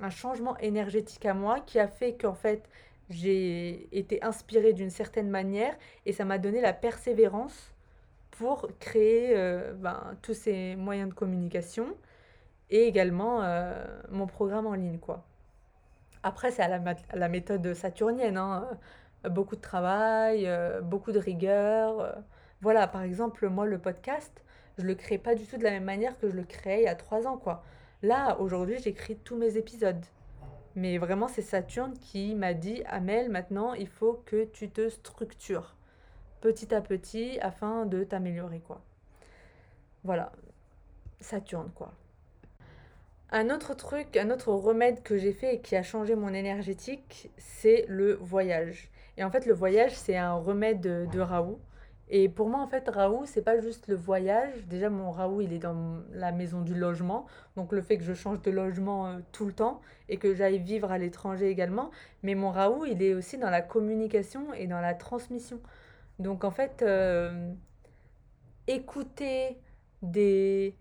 un 0.00 0.11
changement 0.11 0.57
énergétique 0.59 1.26
à 1.26 1.35
moi 1.35 1.61
qui 1.61 1.78
a 1.78 1.88
fait 1.88 2.14
qu'en 2.17 2.35
fait, 2.35 2.69
j'ai 3.11 3.88
été 3.97 4.23
inspirée 4.23 4.73
d'une 4.73 4.90
certaine 4.90 5.31
manière 5.31 5.75
et 6.07 6.12
ça 6.12 6.25
m'a 6.25 6.38
donné 6.38 6.61
la 6.61 6.73
persévérance 6.73 7.75
pour 8.31 8.69
créer 8.78 9.37
euh, 9.37 9.73
ben, 9.75 10.17
tous 10.23 10.35
ces 10.35 10.76
moyens 10.76 11.09
de 11.09 11.14
communication 11.14 11.97
et 12.71 12.85
également 12.87 13.43
euh, 13.43 13.85
mon 14.11 14.26
programme 14.26 14.67
en 14.67 14.75
ligne, 14.75 14.99
quoi. 14.99 15.25
Après, 16.23 16.50
c'est 16.50 16.62
à 16.62 16.69
la, 16.69 16.97
la 17.14 17.28
méthode 17.28 17.75
saturnienne, 17.75 18.37
hein, 18.37 18.69
Beaucoup 19.25 19.57
de 19.57 19.61
travail, 19.61 20.47
euh, 20.47 20.81
beaucoup 20.81 21.11
de 21.12 21.19
rigueur. 21.19 22.23
Voilà, 22.61 22.87
par 22.87 23.02
exemple, 23.02 23.49
moi, 23.49 23.67
le 23.67 23.78
podcast, 23.78 24.33
je 24.78 24.85
le 24.85 24.95
crée 24.95 25.19
pas 25.19 25.35
du 25.35 25.45
tout 25.45 25.57
de 25.57 25.64
la 25.64 25.71
même 25.71 25.85
manière 25.85 26.17
que 26.19 26.28
je 26.28 26.37
le 26.37 26.45
créais 26.45 26.83
il 26.83 26.85
y 26.85 26.88
a 26.88 26.95
trois 26.95 27.26
ans, 27.26 27.37
quoi. 27.37 27.64
Là, 28.02 28.38
aujourd'hui, 28.38 28.78
j'écris 28.78 29.17
tous 29.17 29.37
mes 29.37 29.57
épisodes. 29.57 30.05
Mais 30.76 30.99
vraiment, 30.99 31.26
c'est 31.26 31.43
Saturne 31.43 31.95
qui 31.99 32.37
m'a 32.37 32.55
dit, 32.55 32.83
Amel, 32.87 33.28
maintenant, 33.28 33.75
il 33.75 33.88
faut 33.88 34.23
que 34.25 34.45
tu 34.45 34.71
te 34.71 34.88
structures 34.88 35.75
petit 36.40 36.73
à 36.73 36.81
petit 36.81 37.38
afin 37.40 37.87
de 37.87 38.05
t'améliorer, 38.05 38.61
quoi. 38.61 38.81
Voilà, 40.05 40.31
Saturne, 41.21 41.71
quoi. 41.75 41.93
Un 43.31 43.50
autre 43.50 43.75
truc, 43.75 44.17
un 44.17 44.31
autre 44.31 44.52
remède 44.52 45.02
que 45.02 45.19
j'ai 45.19 45.33
fait 45.33 45.57
et 45.57 45.61
qui 45.61 45.75
a 45.75 45.83
changé 45.83 46.14
mon 46.14 46.33
énergétique, 46.33 47.31
c'est 47.37 47.85
le 47.88 48.14
voyage. 48.14 48.88
Et 49.17 49.25
en 49.25 49.31
fait, 49.31 49.45
le 49.45 49.52
voyage, 49.55 49.95
c'est 49.97 50.17
un 50.17 50.35
remède 50.35 50.81
de, 50.81 51.07
de 51.12 51.21
Raoult. 51.21 51.59
Et 52.11 52.29
pour 52.29 52.49
moi, 52.49 52.61
en 52.61 52.67
fait, 52.67 52.88
Raoult, 52.88 53.27
c'est 53.27 53.43
pas 53.43 53.61
juste 53.61 53.87
le 53.87 53.95
voyage. 53.95 54.67
Déjà, 54.67 54.88
mon 54.88 55.11
Raoult, 55.11 55.43
il 55.43 55.53
est 55.53 55.59
dans 55.59 55.99
la 56.12 56.33
maison 56.33 56.62
du 56.62 56.75
logement. 56.75 57.27
Donc, 57.57 57.73
le 57.73 57.83
fait 57.83 57.99
que 57.99 58.05
je 58.05 58.15
change 58.15 58.41
de 58.43 58.50
logement 58.50 59.07
euh, 59.07 59.19
tout 59.33 59.45
le 59.45 59.53
temps 59.53 59.81
et 60.09 60.17
que 60.17 60.35
j'aille 60.35 60.59
vivre 60.59 60.91
à 60.91 60.99
l'étranger 60.99 61.49
également. 61.50 61.91
Mais 62.23 62.35
mon 62.35 62.50
Raoult, 62.50 62.87
il 62.87 63.03
est 63.03 63.15
aussi 63.15 63.37
dans 63.37 63.50
la 63.50 63.61
communication 63.61 64.55
et 64.55 64.67
dans 64.67 64.81
la 64.81 64.95
transmission. 64.95 65.61
Donc, 66.19 66.45
en 66.45 66.50
fait, 66.50 66.83
euh, 66.83 67.53
écouter 68.67 69.59
des, 70.03 70.75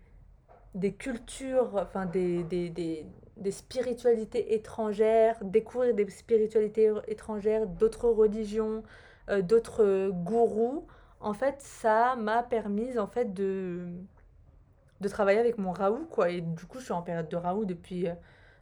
des 0.74 0.92
cultures, 0.92 1.76
enfin 1.76 2.06
des, 2.06 2.42
des, 2.44 2.70
des, 2.70 3.06
des 3.36 3.50
spiritualités 3.50 4.54
étrangères, 4.54 5.36
découvrir 5.44 5.94
des 5.94 6.08
spiritualités 6.10 6.90
étrangères, 7.06 7.66
d'autres 7.66 8.08
religions, 8.08 8.82
euh, 9.28 9.42
d'autres 9.42 10.10
gourous, 10.10 10.86
en 11.20 11.34
fait, 11.34 11.60
ça 11.60 12.16
m'a 12.16 12.42
permis 12.42 12.98
en 12.98 13.06
fait 13.06 13.32
de, 13.34 13.88
de 15.00 15.08
travailler 15.08 15.38
avec 15.38 15.58
mon 15.58 15.72
Raoult, 15.72 16.06
quoi. 16.10 16.30
Et 16.30 16.40
du 16.40 16.64
coup, 16.66 16.78
je 16.78 16.84
suis 16.84 16.92
en 16.92 17.02
période 17.02 17.28
de 17.28 17.36
Raoult 17.36 17.64
depuis, 17.64 18.08
euh, 18.08 18.14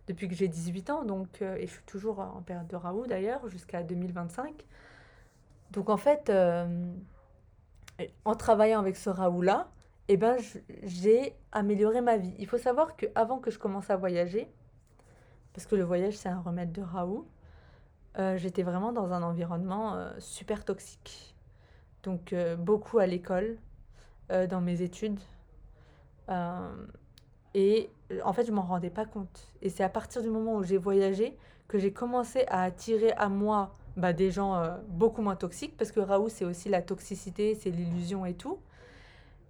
depuis 0.06 0.28
que 0.28 0.34
j'ai 0.34 0.48
18 0.48 0.90
ans, 0.90 1.04
donc, 1.04 1.42
euh, 1.42 1.56
et 1.56 1.66
je 1.66 1.72
suis 1.72 1.84
toujours 1.84 2.20
en 2.20 2.42
période 2.42 2.66
de 2.66 2.76
Raoult 2.76 3.06
d'ailleurs, 3.06 3.46
jusqu'à 3.48 3.82
2025. 3.82 4.64
Donc 5.72 5.90
en 5.90 5.96
fait, 5.96 6.30
euh, 6.30 6.92
en 8.24 8.34
travaillant 8.34 8.80
avec 8.80 8.96
ce 8.96 9.10
Raoult-là, 9.10 9.68
eh 10.08 10.16
ben, 10.16 10.36
j'ai 10.84 11.34
amélioré 11.52 12.00
ma 12.00 12.16
vie. 12.16 12.34
Il 12.38 12.46
faut 12.46 12.58
savoir 12.58 12.96
qu'avant 12.96 13.38
que 13.38 13.50
je 13.50 13.58
commence 13.58 13.90
à 13.90 13.96
voyager, 13.96 14.48
parce 15.52 15.66
que 15.66 15.74
le 15.74 15.82
voyage 15.84 16.14
c'est 16.16 16.28
un 16.28 16.40
remède 16.40 16.70
de 16.72 16.82
Raoult, 16.82 17.26
j'étais 18.36 18.62
vraiment 18.62 18.92
dans 18.92 19.12
un 19.12 19.22
environnement 19.22 19.98
super 20.18 20.64
toxique. 20.64 21.35
Donc 22.06 22.32
euh, 22.32 22.54
beaucoup 22.54 22.98
à 22.98 23.06
l'école, 23.06 23.58
euh, 24.30 24.46
dans 24.46 24.60
mes 24.60 24.80
études. 24.80 25.18
euh, 26.30 26.86
et 27.52 27.90
en 28.22 28.32
fait, 28.32 28.44
je 28.44 28.52
m'en 28.52 28.62
rendais 28.62 28.90
pas 28.90 29.06
compte. 29.06 29.52
Et 29.60 29.70
c'est 29.70 29.82
à 29.82 29.88
partir 29.88 30.22
du 30.22 30.30
moment 30.30 30.54
où 30.54 30.62
j'ai 30.62 30.76
voyagé 30.78 31.36
que 31.66 31.78
j'ai 31.78 31.92
commencé 31.92 32.44
à 32.46 32.62
attirer 32.62 33.12
à 33.12 33.28
moi 33.28 33.74
bah, 33.96 34.12
des 34.12 34.30
gens 34.30 34.62
beaucoup 34.88 35.22
moins 35.22 35.34
toxiques, 35.36 35.76
parce 35.76 35.90
que 35.90 36.00
Raoult 36.00 36.28
c'est 36.28 36.44
aussi 36.44 36.68
la 36.68 36.82
toxicité, 36.82 37.54
c'est 37.54 37.70
l'illusion 37.70 38.24
et 38.24 38.34
tout. 38.34 38.58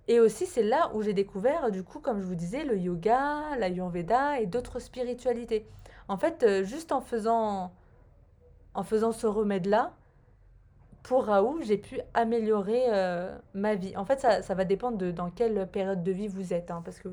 Et 0.09 0.21
aussi, 0.21 0.47
c'est 0.47 0.63
là 0.63 0.91
où 0.95 1.03
j'ai 1.03 1.13
découvert, 1.13 1.71
du 1.73 1.83
coup, 1.83 1.99
comme 1.99 2.21
je 2.21 2.27
vous 2.27 2.37
disais, 2.37 2.65
le 2.65 2.79
yoga, 2.79 3.57
l'ayurveda 3.59 4.41
et 4.41 4.47
d'autres 4.47 4.79
spiritualités. 4.79 5.67
En 6.07 6.17
fait, 6.17 6.63
juste 6.63 6.93
en 6.93 7.01
faisant, 7.01 7.73
en 8.73 8.85
faisant 8.85 9.11
ce 9.11 9.27
remède-là, 9.27 9.93
pour 11.07 11.27
Raoult, 11.27 11.63
j'ai 11.63 11.79
pu 11.79 12.01
améliorer 12.15 12.87
euh, 12.89 13.39
ma 13.55 13.77
vie. 13.77 13.97
En 13.97 14.05
fait, 14.05 14.19
ça, 14.21 14.43
ça 14.43 14.55
va 14.55 14.65
dépendre 14.65 14.99
de 14.99 15.13
dans 15.13 15.31
quelle 15.31 15.69
période 15.71 16.03
de 16.03 16.11
vie 16.11 16.27
vous 16.27 16.53
êtes, 16.53 16.73
hein, 16.73 16.83
parce 16.85 16.99
que 16.99 17.09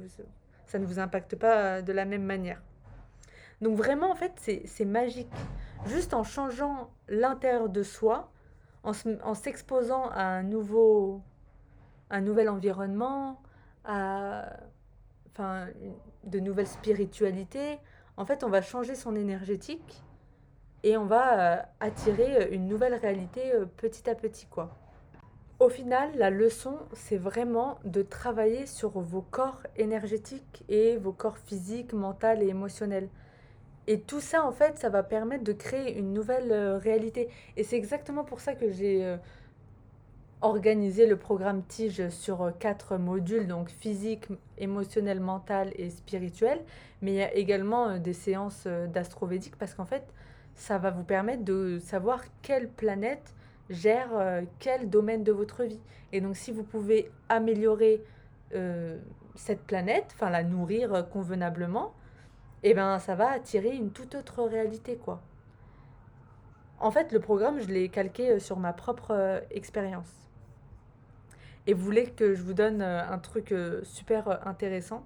ça 0.66 0.80
ne 0.80 0.86
vous 0.86 0.98
impacte 0.98 1.36
pas 1.36 1.58
euh, 1.58 1.82
de 1.84 1.94
la 1.94 2.06
même 2.06 2.24
manière. 2.24 2.60
Donc 3.62 3.78
vraiment, 3.78 4.12
en 4.12 4.16
fait, 4.16 4.32
c'est 4.66 4.86
magique. 4.86 5.32
Juste 5.86 6.16
en 6.16 6.24
changeant 6.24 6.90
l'intérieur 7.08 7.70
de 7.70 7.84
soi, 7.84 8.32
en 8.84 8.94
se- 8.94 9.22
en 9.24 9.36
s'exposant 9.36 10.10
à 10.10 10.24
un 10.24 10.44
nouveau, 10.44 11.22
un 12.10 12.22
nouvel 12.22 12.50
environnement, 12.50 13.42
à 13.86 14.46
enfin, 15.32 15.68
de 16.24 16.40
nouvelles 16.40 16.68
spiritualités. 16.68 17.78
En 18.18 18.26
fait, 18.26 18.44
on 18.44 18.50
va 18.50 18.62
changer 18.62 18.96
son 18.96 19.16
énergétique 19.16 20.03
et 20.84 20.98
on 20.98 21.06
va 21.06 21.40
euh, 21.40 21.62
attirer 21.80 22.36
euh, 22.36 22.48
une 22.52 22.68
nouvelle 22.68 22.94
réalité 22.94 23.54
euh, 23.54 23.66
petit 23.66 24.10
à 24.10 24.16
petit, 24.16 24.46
quoi. 24.48 24.76
Au 25.60 25.70
final, 25.70 26.12
la 26.16 26.30
leçon, 26.30 26.78
c'est 26.92 27.18
vraiment 27.18 27.80
de 27.86 28.02
travailler 28.02 28.66
sur 28.66 29.00
vos 29.00 29.22
corps 29.22 29.62
énergétiques 29.78 30.64
et 30.68 30.98
vos 30.98 31.14
corps 31.14 31.38
physiques, 31.38 31.94
mentaux 31.94 32.36
et 32.42 32.48
émotionnels. 32.48 33.08
Et 33.88 34.02
tout 34.02 34.20
ça, 34.20 34.46
en 34.46 34.52
fait, 34.52 34.78
ça 34.78 34.90
va 34.90 35.04
permettre 35.04 35.46
de 35.46 35.54
créer 35.54 35.98
une 35.98 36.12
nouvelle 36.12 36.52
réalité. 36.78 37.30
Et 37.56 37.64
c'est 37.64 37.78
exactement 37.78 38.24
pour 38.24 38.42
ça 38.42 38.56
que 38.56 38.72
j'ai 38.72 39.18
organisé 40.42 41.06
le 41.06 41.18
programme 41.18 41.64
Tige 41.64 42.10
sur 42.10 42.52
quatre 42.60 42.98
modules, 42.98 43.48
donc 43.48 43.70
physique, 43.70 44.28
émotionnel, 44.58 45.20
mental 45.20 45.72
et 45.76 45.90
spirituel. 45.90 46.62
Mais 47.02 47.12
il 47.12 47.18
y 47.18 47.22
a 47.22 47.34
également 47.36 48.00
des 48.00 48.14
séances 48.14 48.68
d'astrovédique 48.68 49.58
parce 49.58 49.74
qu'en 49.76 49.86
fait, 49.86 50.04
ça 50.56 50.78
va 50.78 50.92
vous 50.92 51.04
permettre 51.04 51.44
de 51.44 51.80
savoir 51.80 52.22
quelle 52.42 52.70
planète 52.70 53.34
gère 53.70 54.10
euh, 54.14 54.42
quel 54.60 54.90
domaine 54.90 55.24
de 55.24 55.32
votre 55.32 55.64
vie. 55.64 55.80
Et 56.12 56.22
donc, 56.22 56.36
si 56.36 56.52
vous 56.52 56.64
pouvez 56.64 57.12
améliorer 57.30 58.04
euh, 58.54 58.98
cette 59.36 59.62
planète, 59.62 60.12
enfin 60.14 60.30
la 60.30 60.44
nourrir 60.44 60.94
euh, 60.94 61.04
convenablement, 61.04 61.94
eh 62.64 62.74
ben, 62.74 63.00
ça 63.00 63.16
va 63.16 63.30
attirer 63.30 63.76
une 63.76 63.92
toute 63.92 64.16
autre 64.16 64.44
réalité, 64.44 64.96
quoi. 64.96 65.22
En 66.80 66.92
fait, 66.92 67.12
le 67.12 67.20
programme, 67.20 67.60
je 67.60 67.68
l'ai 67.68 67.90
calqué 67.90 68.40
sur 68.40 68.60
ma 68.60 68.74
propre 68.74 69.42
expérience. 69.52 70.30
Et 71.66 71.74
vous 71.74 71.84
voulez 71.84 72.08
que 72.08 72.34
je 72.34 72.42
vous 72.42 72.54
donne 72.54 72.82
un 72.82 73.18
truc 73.20 73.54
super 73.84 74.46
intéressant? 74.46 75.06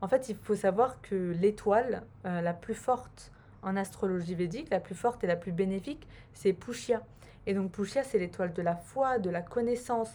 En 0.00 0.06
fait, 0.06 0.28
il 0.28 0.36
faut 0.36 0.54
savoir 0.54 1.00
que 1.00 1.32
l'étoile 1.32 2.04
la 2.22 2.52
plus 2.52 2.74
forte 2.74 3.32
en 3.66 3.76
astrologie 3.76 4.34
védique, 4.34 4.70
la 4.70 4.80
plus 4.80 4.94
forte 4.94 5.22
et 5.24 5.26
la 5.26 5.36
plus 5.36 5.52
bénéfique, 5.52 6.06
c'est 6.32 6.52
Pushya. 6.52 7.02
Et 7.46 7.54
donc 7.54 7.72
Pushya, 7.72 8.02
c'est 8.04 8.18
l'étoile 8.18 8.52
de 8.52 8.62
la 8.62 8.76
foi, 8.76 9.18
de 9.18 9.28
la 9.28 9.42
connaissance, 9.42 10.10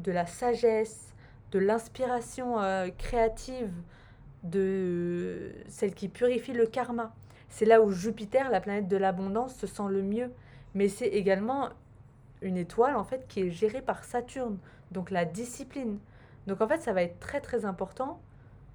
de 0.00 0.12
la 0.12 0.26
sagesse, 0.26 1.14
de 1.52 1.58
l'inspiration 1.58 2.60
euh, 2.60 2.88
créative, 2.98 3.72
de 4.42 5.52
celle 5.68 5.94
qui 5.94 6.08
purifie 6.08 6.52
le 6.52 6.66
karma. 6.66 7.14
C'est 7.48 7.64
là 7.64 7.82
où 7.82 7.90
Jupiter, 7.90 8.50
la 8.50 8.60
planète 8.60 8.88
de 8.88 8.96
l'abondance, 8.96 9.54
se 9.56 9.66
sent 9.66 9.88
le 9.88 10.02
mieux. 10.02 10.30
Mais 10.74 10.88
c'est 10.88 11.08
également 11.08 11.70
une 12.42 12.56
étoile 12.56 12.96
en 12.96 13.04
fait 13.04 13.26
qui 13.28 13.40
est 13.40 13.50
gérée 13.50 13.82
par 13.82 14.04
Saturne, 14.04 14.58
donc 14.92 15.10
la 15.10 15.24
discipline. 15.24 15.98
Donc 16.46 16.60
en 16.60 16.68
fait, 16.68 16.80
ça 16.80 16.92
va 16.92 17.02
être 17.02 17.18
très 17.18 17.40
très 17.40 17.64
important 17.64 18.20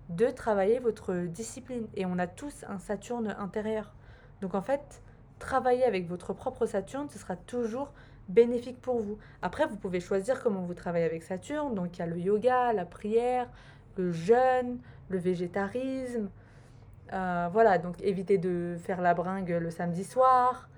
de 0.09 0.27
travailler 0.27 0.79
votre 0.79 1.13
discipline. 1.13 1.87
Et 1.95 2.05
on 2.05 2.19
a 2.19 2.27
tous 2.27 2.65
un 2.67 2.77
Saturne 2.77 3.35
intérieur. 3.39 3.94
Donc 4.41 4.55
en 4.55 4.61
fait, 4.61 5.01
travailler 5.39 5.83
avec 5.83 6.07
votre 6.07 6.33
propre 6.33 6.65
Saturne, 6.65 7.09
ce 7.09 7.19
sera 7.19 7.35
toujours 7.35 7.91
bénéfique 8.27 8.81
pour 8.81 8.99
vous. 8.99 9.17
Après, 9.41 9.65
vous 9.65 9.77
pouvez 9.77 9.99
choisir 9.99 10.41
comment 10.41 10.61
vous 10.61 10.73
travaillez 10.73 11.05
avec 11.05 11.23
Saturne. 11.23 11.75
Donc 11.75 11.97
il 11.97 11.99
y 11.99 12.03
a 12.03 12.07
le 12.07 12.17
yoga, 12.17 12.73
la 12.73 12.85
prière, 12.85 13.47
le 13.97 14.11
jeûne, 14.11 14.79
le 15.09 15.17
végétarisme. 15.17 16.29
Euh, 17.13 17.49
voilà, 17.51 17.77
donc 17.77 18.01
évitez 18.01 18.37
de 18.37 18.77
faire 18.79 19.01
la 19.01 19.13
bringue 19.13 19.49
le 19.49 19.69
samedi 19.69 20.03
soir. 20.03 20.69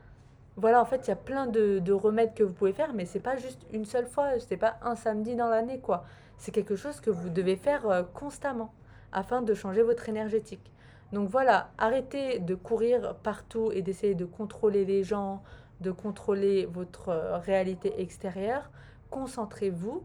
Voilà, 0.57 0.81
en 0.81 0.85
fait, 0.85 1.05
il 1.05 1.09
y 1.09 1.13
a 1.13 1.17
plein 1.17 1.45
de, 1.45 1.79
de 1.79 1.93
remèdes 1.93 2.33
que 2.33 2.43
vous 2.43 2.53
pouvez 2.53 2.73
faire, 2.73 2.93
mais 2.93 3.05
c'est 3.05 3.19
pas 3.19 3.37
juste 3.37 3.61
une 3.71 3.85
seule 3.85 4.07
fois, 4.07 4.39
c'est 4.39 4.57
pas 4.57 4.77
un 4.81 4.95
samedi 4.95 5.35
dans 5.35 5.49
l'année, 5.49 5.79
quoi. 5.79 6.03
C'est 6.39 6.51
quelque 6.51 6.75
chose 6.75 6.99
que 6.99 7.11
vous 7.11 7.29
devez 7.29 7.55
faire 7.55 7.87
euh, 7.87 8.03
constamment 8.13 8.73
afin 9.11 9.43
de 9.43 9.53
changer 9.53 9.83
votre 9.83 10.09
énergétique. 10.09 10.71
Donc 11.13 11.29
voilà, 11.29 11.69
arrêtez 11.77 12.39
de 12.39 12.55
courir 12.55 13.15
partout 13.23 13.71
et 13.71 13.81
d'essayer 13.81 14.15
de 14.15 14.25
contrôler 14.25 14.83
les 14.83 15.03
gens, 15.03 15.41
de 15.79 15.91
contrôler 15.91 16.65
votre 16.65 17.09
euh, 17.09 17.37
réalité 17.37 18.01
extérieure. 18.01 18.69
Concentrez-vous 19.09 20.03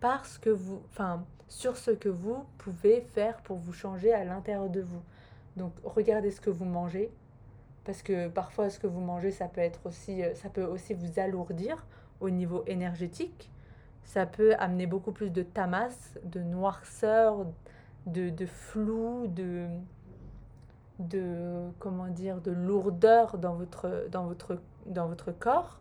parce 0.00 0.38
que 0.38 0.50
vous, 0.50 0.82
enfin, 0.90 1.24
sur 1.46 1.76
ce 1.76 1.92
que 1.92 2.08
vous 2.08 2.44
pouvez 2.58 3.02
faire 3.02 3.36
pour 3.42 3.58
vous 3.58 3.72
changer 3.72 4.12
à 4.12 4.24
l'intérieur 4.24 4.68
de 4.68 4.80
vous. 4.80 5.02
Donc 5.56 5.72
regardez 5.84 6.30
ce 6.30 6.40
que 6.40 6.50
vous 6.50 6.64
mangez, 6.64 7.12
parce 7.84 8.02
que 8.02 8.28
parfois 8.28 8.68
ce 8.70 8.80
que 8.80 8.86
vous 8.86 9.00
mangez, 9.00 9.30
ça 9.30 9.46
peut 9.46 9.60
être 9.60 9.86
aussi, 9.86 10.24
euh, 10.24 10.34
ça 10.34 10.48
peut 10.48 10.64
aussi 10.64 10.94
vous 10.94 11.20
alourdir 11.20 11.86
au 12.20 12.30
niveau 12.30 12.64
énergétique. 12.66 13.50
Ça 14.04 14.26
peut 14.26 14.54
amener 14.58 14.86
beaucoup 14.86 15.12
plus 15.12 15.30
de 15.30 15.42
tamas, 15.42 16.16
de 16.24 16.40
noirceur, 16.40 17.46
de, 18.06 18.30
de 18.30 18.46
flou, 18.46 19.28
de, 19.28 19.68
de, 20.98 21.70
comment 21.78 22.08
dire, 22.08 22.40
de 22.40 22.50
lourdeur 22.50 23.38
dans 23.38 23.54
votre, 23.54 24.08
dans 24.10 24.26
votre, 24.26 24.58
dans 24.86 25.08
votre 25.08 25.32
corps. 25.32 25.80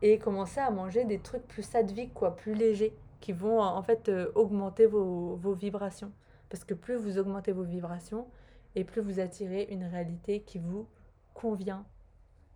Et 0.00 0.18
commencer 0.18 0.60
à 0.60 0.70
manger 0.70 1.04
des 1.04 1.18
trucs 1.18 1.46
plus 1.46 1.64
sadviques, 1.64 2.14
quoi, 2.14 2.36
plus 2.36 2.54
légers, 2.54 2.94
qui 3.20 3.32
vont 3.32 3.60
en 3.60 3.82
fait 3.82 4.08
euh, 4.08 4.30
augmenter 4.34 4.86
vos, 4.86 5.36
vos 5.36 5.54
vibrations. 5.54 6.12
Parce 6.48 6.64
que 6.64 6.74
plus 6.74 6.94
vous 6.94 7.18
augmentez 7.18 7.52
vos 7.52 7.64
vibrations, 7.64 8.26
et 8.74 8.84
plus 8.84 9.00
vous 9.00 9.18
attirez 9.18 9.66
une 9.70 9.84
réalité 9.84 10.40
qui 10.42 10.58
vous 10.58 10.86
convient. 11.34 11.84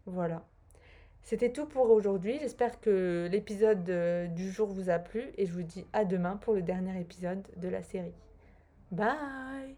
Voilà. 0.07 0.45
C'était 1.23 1.53
tout 1.53 1.67
pour 1.67 1.91
aujourd'hui. 1.91 2.39
J'espère 2.41 2.81
que 2.81 3.29
l'épisode 3.31 3.89
euh, 3.91 4.27
du 4.27 4.51
jour 4.51 4.69
vous 4.69 4.91
a 4.91 4.99
plu 4.99 5.31
et 5.37 5.47
je 5.47 5.53
vous 5.53 5.63
dis 5.63 5.87
à 5.93 6.05
demain 6.05 6.37
pour 6.37 6.55
le 6.55 6.63
dernier 6.63 7.01
épisode 7.01 7.47
de 7.57 7.69
la 7.69 7.83
série. 7.83 8.15
Bye 8.91 9.77